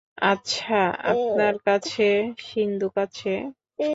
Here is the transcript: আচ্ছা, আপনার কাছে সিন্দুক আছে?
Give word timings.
আচ্ছা, 0.31 0.79
আপনার 1.11 1.55
কাছে 1.65 2.07
সিন্দুক 2.43 2.93
আছে? 2.97 3.33